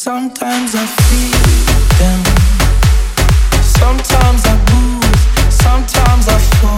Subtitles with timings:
[0.00, 2.22] Sometimes I feel them.
[3.64, 5.52] Sometimes I move.
[5.52, 6.77] Sometimes I fall.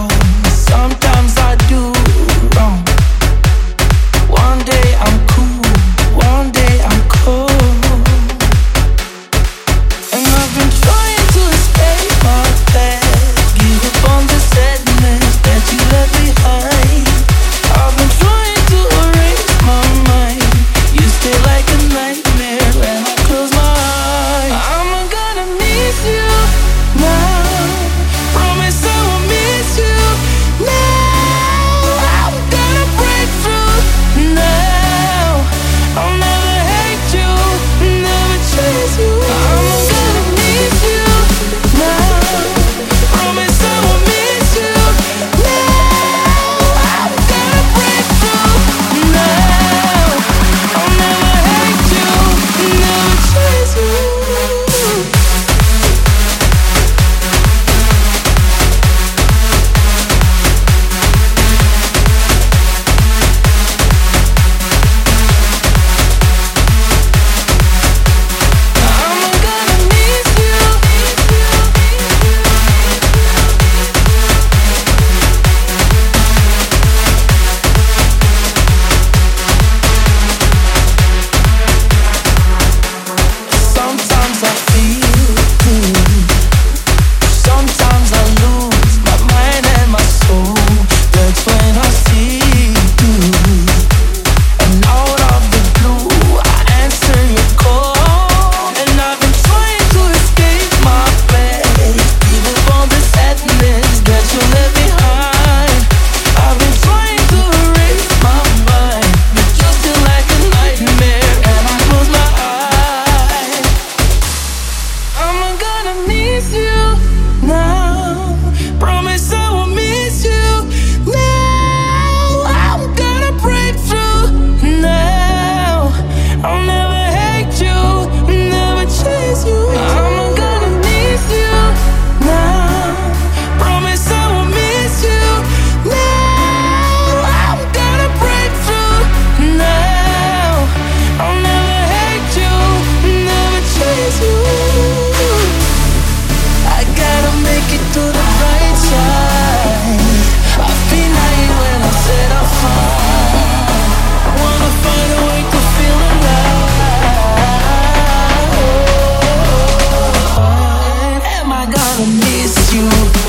[162.81, 163.20] you.